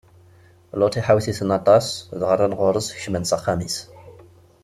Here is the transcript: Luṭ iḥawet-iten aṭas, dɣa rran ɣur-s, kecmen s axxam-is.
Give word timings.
Luṭ 0.79 0.93
iḥawet-iten 0.99 1.49
aṭas, 1.59 1.85
dɣa 2.19 2.33
rran 2.35 2.57
ɣur-s, 2.59 2.93
kecmen 2.95 3.25
s 3.29 3.31
axxam-is. 3.37 3.77